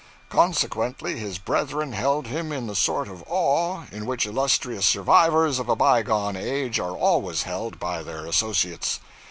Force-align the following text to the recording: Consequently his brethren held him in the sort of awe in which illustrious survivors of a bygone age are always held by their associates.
Consequently 0.29 1.19
his 1.19 1.37
brethren 1.37 1.93
held 1.93 2.25
him 2.25 2.51
in 2.51 2.65
the 2.65 2.73
sort 2.73 3.07
of 3.07 3.23
awe 3.27 3.83
in 3.91 4.07
which 4.07 4.25
illustrious 4.25 4.83
survivors 4.83 5.59
of 5.59 5.69
a 5.69 5.75
bygone 5.75 6.35
age 6.35 6.79
are 6.79 6.97
always 6.97 7.43
held 7.43 7.79
by 7.79 8.01
their 8.01 8.25
associates. 8.25 8.99